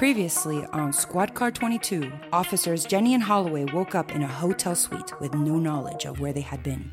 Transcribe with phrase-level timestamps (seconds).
[0.00, 5.20] Previously on Squad Car 22, officers Jenny and Holloway woke up in a hotel suite
[5.20, 6.90] with no knowledge of where they had been.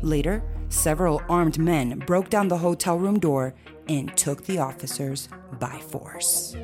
[0.00, 3.52] Later, several armed men broke down the hotel room door
[3.90, 5.28] and took the officers
[5.58, 6.56] by force.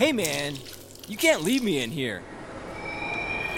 [0.00, 0.54] Hey man,
[1.08, 2.22] you can't leave me in here.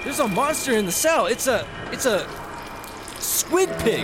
[0.03, 1.27] There's a monster in the cell.
[1.27, 2.29] It's a it's a
[3.21, 4.01] squid pig.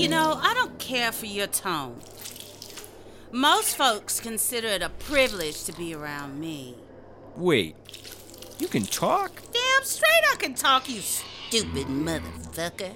[0.00, 2.00] You know, I don't care for your tone.
[3.30, 6.74] Most folks consider it a privilege to be around me.
[7.36, 7.76] Wait.
[8.58, 9.42] You can talk?
[9.52, 12.94] Damn straight I can talk, you stupid motherfucker.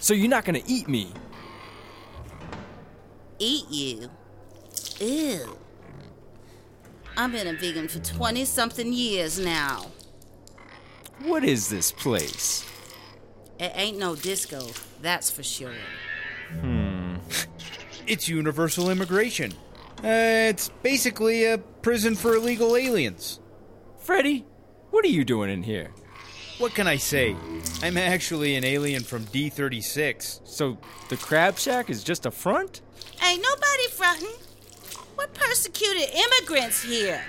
[0.00, 1.12] So you're not going to eat me.
[3.38, 4.08] Eat you?
[5.00, 5.58] Ew.
[7.16, 9.86] I've been a vegan for 20 something years now.
[11.22, 12.68] What is this place?
[13.60, 14.66] It ain't no disco,
[15.00, 15.74] that's for sure.
[16.60, 17.16] Hmm.
[18.06, 19.52] it's universal immigration.
[19.98, 23.40] Uh, it's basically a prison for illegal aliens.
[23.98, 24.44] Freddy,
[24.90, 25.92] what are you doing in here?
[26.58, 27.36] What can I say?
[27.82, 30.40] I'm actually an alien from D36.
[30.44, 30.78] So
[31.08, 32.80] the crab shack is just a front?
[33.24, 34.53] Ain't nobody frontin'.
[35.16, 37.22] We're persecuted immigrants here.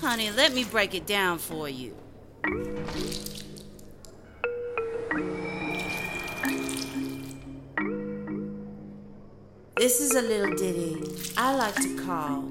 [0.00, 1.96] Honey, let me break it down for you.
[9.76, 10.96] This is a little ditty
[11.36, 12.44] I like to call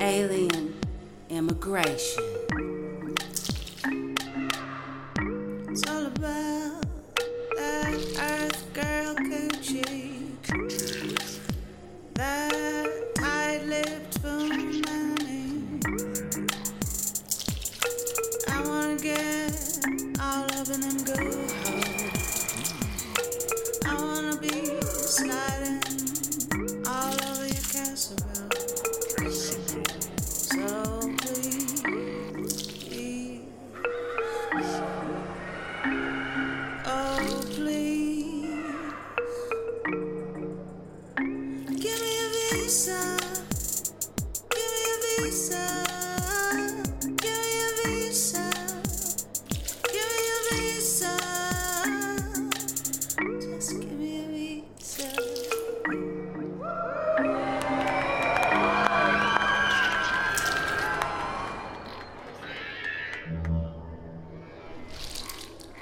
[0.00, 0.74] Alien
[1.28, 2.35] Immigration.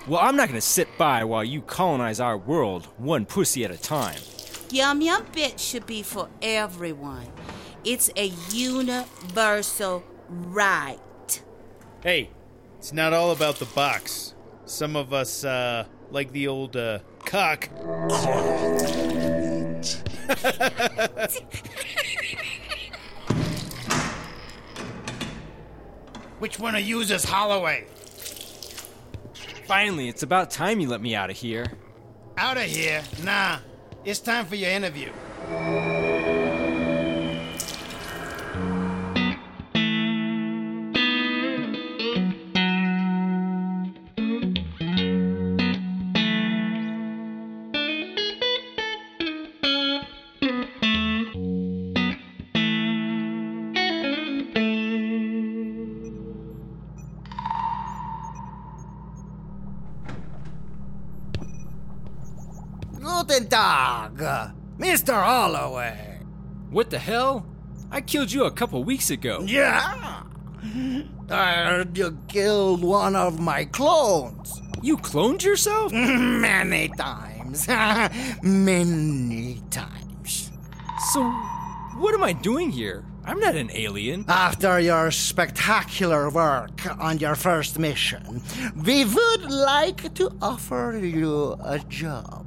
[0.06, 3.78] Well, I'm not to sit by while you colonize our world one pussy at a
[3.78, 4.21] time.
[4.75, 7.29] Yum Yum Bit should be for everyone.
[7.85, 10.99] It's a universal right.
[12.03, 12.31] Hey,
[12.77, 14.35] it's not all about the box.
[14.65, 17.69] Some of us, uh, like the old, uh, cock.
[26.41, 27.87] Which one of yous is Holloway?
[29.69, 31.67] Finally, it's about time you let me out of here.
[32.37, 33.05] Out of here?
[33.23, 33.59] Nah.
[34.05, 35.11] It's time for your interview.
[63.26, 64.19] Guten Tag,
[64.79, 65.15] Mr.
[65.15, 66.21] Holloway.
[66.69, 67.47] What the hell?
[67.91, 69.43] I killed you a couple weeks ago.
[69.47, 70.25] Yeah.
[71.31, 74.61] I heard you killed one of my clones.
[74.82, 75.91] You cloned yourself?
[75.91, 77.67] Many times.
[78.43, 80.50] Many times.
[81.15, 81.23] So,
[81.97, 83.06] what am I doing here?
[83.25, 84.26] I'm not an alien.
[84.29, 88.43] After your spectacular work on your first mission,
[88.85, 92.44] we would like to offer you a job.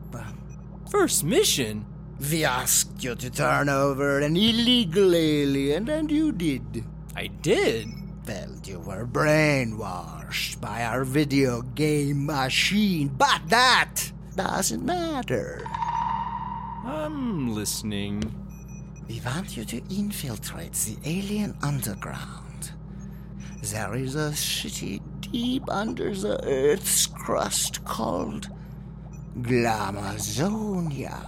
[0.89, 1.86] First mission?
[2.31, 6.86] We asked you to turn over an illegal alien, and you did.
[7.13, 7.89] I did.
[8.25, 15.62] Well, you were brainwashed by our video game machine, but that doesn't matter.
[16.86, 18.24] I'm listening.
[19.10, 22.72] We want you to infiltrate the alien underground.
[23.62, 28.50] There is a city deep under the Earth's crust called
[29.42, 31.24] Glamazonia.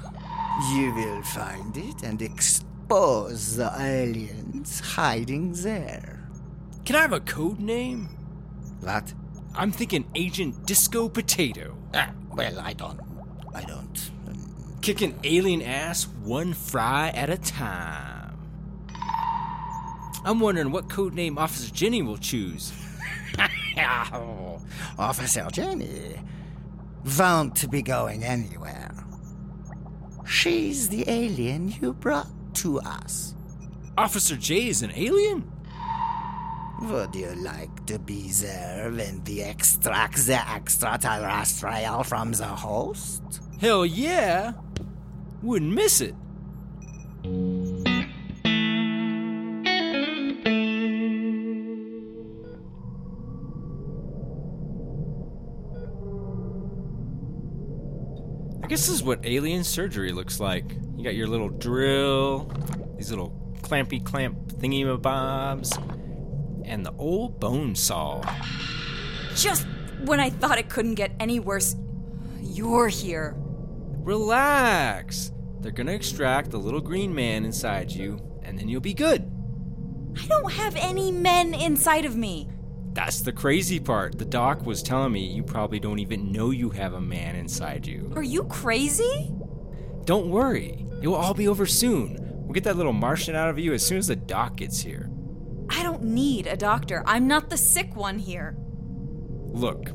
[0.73, 6.27] You will find it and expose the aliens hiding there.
[6.85, 8.09] Can I have a code name?
[8.81, 9.13] What?
[9.55, 11.77] I'm thinking Agent Disco Potato.
[11.93, 12.99] Ah, well, I don't.
[13.53, 14.11] I don't.
[14.81, 18.37] Kicking alien ass one fry at a time.
[20.25, 22.73] I'm wondering what code name Officer Jenny will choose.
[24.97, 26.19] Officer Jenny
[27.17, 28.91] won't be going anywhere.
[30.25, 33.35] She's the alien you brought to us.
[33.97, 35.51] Officer J is an alien?
[36.81, 43.41] Would you like to be there when we extract the extraterrestrial from the host?
[43.59, 44.53] Hell yeah!
[45.41, 46.15] Wouldn't miss it.
[58.69, 60.77] Guess this is what alien surgery looks like.
[60.95, 62.51] You got your little drill,
[62.95, 63.33] these little
[63.63, 65.75] clampy clamp thingy bobs,
[66.65, 68.23] and the old bone saw.
[69.33, 69.65] Just
[70.05, 71.75] when I thought it couldn't get any worse,
[72.39, 73.33] you're here.
[74.03, 75.31] Relax.
[75.61, 79.31] They're gonna extract the little green man inside you, and then you'll be good.
[80.15, 82.47] I don't have any men inside of me.
[82.93, 84.17] That's the crazy part.
[84.17, 87.85] The doc was telling me you probably don't even know you have a man inside
[87.85, 88.11] you.
[88.15, 89.31] Are you crazy?
[90.05, 92.17] Don't worry, it will all be over soon.
[92.43, 95.09] We'll get that little Martian out of you as soon as the doc gets here.
[95.69, 97.03] I don't need a doctor.
[97.05, 98.57] I'm not the sick one here.
[99.51, 99.91] Look,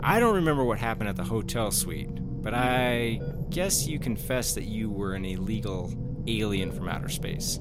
[0.00, 2.08] I don't remember what happened at the hotel suite,
[2.40, 3.20] but I
[3.50, 5.92] guess you confessed that you were an illegal
[6.28, 7.58] alien from outer space.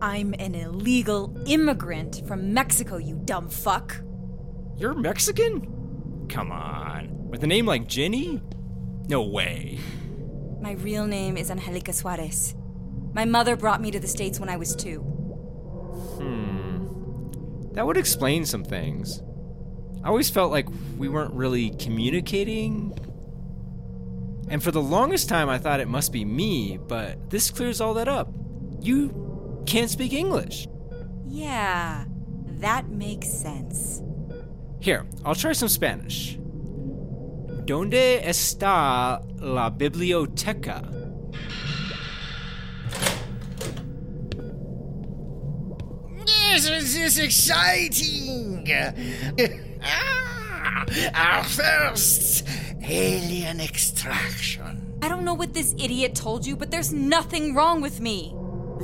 [0.00, 3.96] I'm an illegal immigrant from Mexico, you dumb fuck.
[4.76, 6.26] You're Mexican?
[6.28, 7.28] Come on.
[7.28, 8.42] With a name like Jenny?
[9.08, 9.78] No way.
[10.60, 12.54] My real name is Angelica Suarez.
[13.14, 14.98] My mother brought me to the States when I was two.
[16.18, 17.72] Hmm.
[17.72, 19.22] That would explain some things.
[20.04, 22.92] I always felt like we weren't really communicating.
[24.48, 27.94] And for the longest time, I thought it must be me, but this clears all
[27.94, 28.28] that up.
[28.80, 29.25] You
[29.66, 30.68] can't speak English.
[31.28, 32.04] Yeah,
[32.60, 34.02] that makes sense.
[34.80, 36.38] Here, I'll try some Spanish.
[37.66, 40.82] ¿Dónde está la biblioteca?
[46.24, 48.66] This is exciting!
[49.88, 50.84] Ah,
[51.14, 52.44] Our first
[52.82, 54.98] alien extraction.
[55.00, 58.34] I don't know what this idiot told you, but there's nothing wrong with me.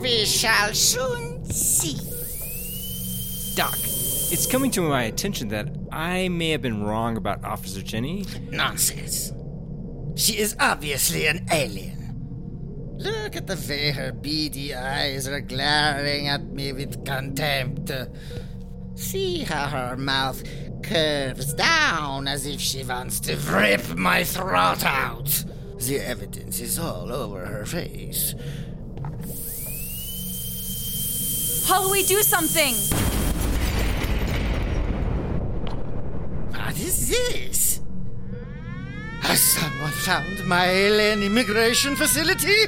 [0.02, 1.94] We shall soon see.
[3.54, 8.24] Doc, it's coming to my attention that I may have been wrong about Officer Jenny.
[8.50, 9.32] Nonsense.
[10.16, 12.96] She is obviously an alien.
[12.98, 17.92] Look at the way her beady eyes are glaring at me with contempt.
[18.96, 20.42] See how her mouth
[20.82, 25.44] curves down as if she wants to rip my throat out.
[25.78, 28.34] The evidence is all over her face.
[31.64, 32.74] Holloway, do we do something!
[36.50, 37.80] What is this?
[39.20, 42.66] Has someone found my alien immigration facility?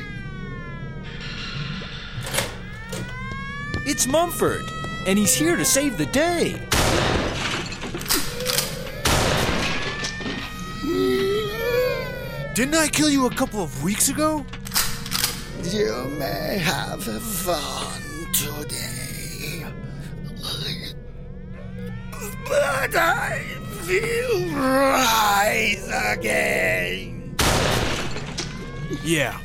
[3.86, 4.64] It's Mumford,
[5.06, 6.52] and he's here to save the day.
[12.54, 14.46] Didn't I kill you a couple of weeks ago?
[15.64, 17.04] You may have
[17.44, 18.03] won
[18.34, 19.64] today.
[22.46, 23.40] But I
[23.86, 27.36] will rise again.
[29.04, 29.38] Yeah,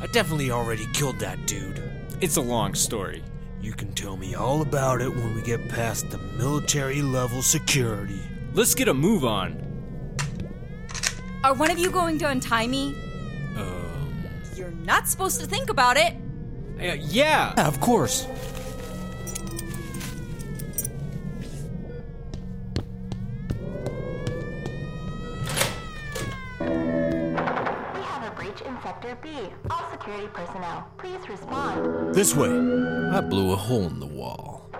[0.00, 1.82] I definitely already killed that dude.
[2.20, 3.22] It's a long story.
[3.60, 8.20] You can tell me all about it when we get past the military level security.
[8.52, 9.60] Let's get a move on.
[11.44, 12.96] Are one of you going to untie me?
[13.56, 14.24] Um,
[14.56, 16.14] You're not supposed to think about it.
[16.90, 17.54] Uh, yeah.
[17.56, 18.26] Of course.
[26.60, 26.66] We
[28.02, 29.30] have a breach in Sector B.
[29.70, 32.14] All security personnel, please respond.
[32.14, 32.50] This way.
[32.50, 34.70] I blew a hole in the wall.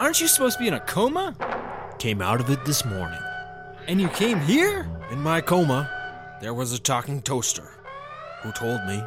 [0.00, 1.34] Aren't you supposed to be in a coma?
[1.98, 3.20] Came out of it this morning.
[3.86, 4.86] And you came here?
[5.10, 5.90] In my coma,
[6.40, 7.74] there was a talking toaster
[8.44, 9.02] who told me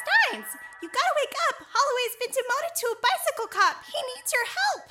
[0.00, 1.56] Steins, you gotta wake up.
[1.68, 3.76] Holloway's been demoted to a bicycle cop.
[3.84, 4.82] He needs your help.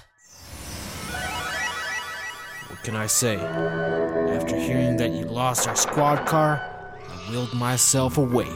[2.69, 3.37] What can I say?
[3.37, 6.61] After hearing that you lost our squad car,
[7.09, 8.47] I willed myself awake.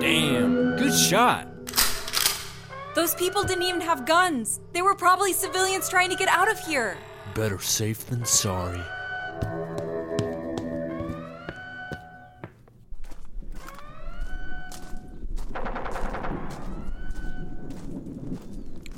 [0.00, 1.46] Damn, good shot.
[2.94, 4.60] Those people didn't even have guns.
[4.72, 6.96] They were probably civilians trying to get out of here.
[7.40, 8.82] Better safe than sorry.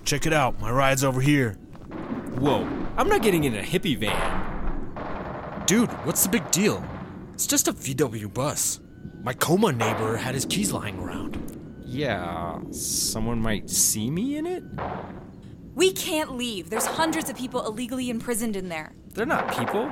[0.04, 1.52] Check it out, my ride's over here.
[2.40, 5.62] Whoa, I'm not getting in a hippie van.
[5.66, 6.84] Dude, what's the big deal?
[7.34, 8.80] It's just a VW bus.
[9.22, 11.38] My coma neighbor had his keys lying around.
[11.86, 14.64] Yeah, someone might see me in it?
[15.74, 16.68] We can't leave.
[16.68, 18.92] There's hundreds of people illegally imprisoned in there.
[19.14, 19.90] They're not people,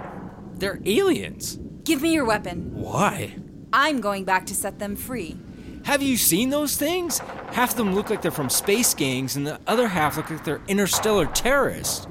[0.54, 1.58] they're aliens.
[1.84, 2.72] Give me your weapon.
[2.74, 3.36] Why?
[3.72, 5.38] I'm going back to set them free.
[5.84, 7.18] Have you seen those things?
[7.52, 10.44] Half of them look like they're from space gangs, and the other half look like
[10.44, 12.06] they're interstellar terrorists.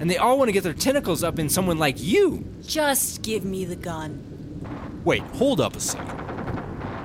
[0.00, 2.44] And they all want to get their tentacles up in someone like you.
[2.62, 5.00] Just give me the gun.
[5.04, 6.18] Wait, hold up a second.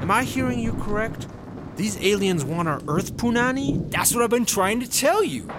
[0.01, 1.27] Am I hearing you correct?
[1.75, 3.91] These aliens want our Earth Punani?
[3.91, 5.49] That's what I've been trying to tell you.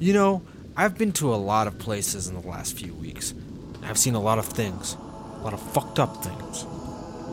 [0.00, 0.42] You know,
[0.76, 3.34] I've been to a lot of places in the last few weeks.
[3.82, 6.64] I've seen a lot of things, a lot of fucked up things.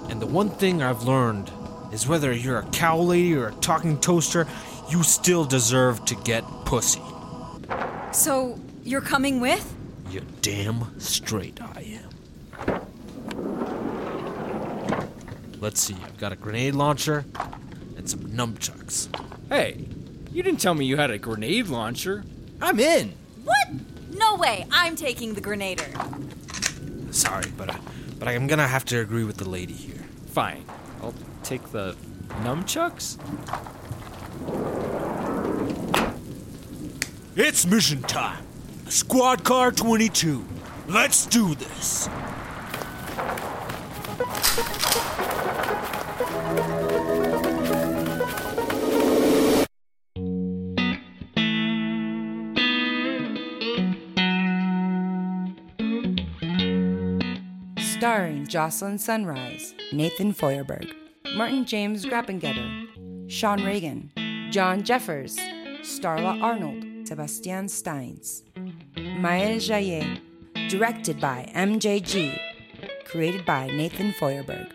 [0.09, 1.51] And the one thing I've learned
[1.91, 4.47] is whether you're a cow lady or a talking toaster,
[4.89, 7.03] you still deserve to get pussy.
[8.11, 9.75] So, you're coming with?
[10.09, 12.87] You're damn straight I am.
[15.61, 17.25] Let's see, I've got a grenade launcher
[17.95, 19.07] and some nunchucks.
[19.49, 19.85] Hey,
[20.31, 22.23] you didn't tell me you had a grenade launcher.
[22.65, 23.13] I'm in.
[23.43, 23.67] What?
[24.17, 24.65] No way.
[24.71, 25.85] I'm taking the grenader.
[27.13, 27.79] Sorry, but I,
[28.17, 30.03] but I'm gonna have to agree with the lady here.
[30.31, 30.65] Fine.
[31.03, 31.95] I'll take the
[32.41, 33.19] nunchucks.
[37.35, 38.43] It's mission time.
[38.87, 40.43] Squad car 22.
[40.87, 42.09] Let's do this.
[58.47, 60.93] Jocelyn Sunrise, Nathan Feuerberg,
[61.35, 64.11] Martin James Grappengetter, Sean Reagan,
[64.51, 65.37] John Jeffers,
[65.81, 68.43] Starla Arnold, Sebastian Steins,
[68.95, 70.19] Maël Jaillet,
[70.69, 72.39] directed by MJG,
[73.05, 74.71] created by Nathan Feuerberg.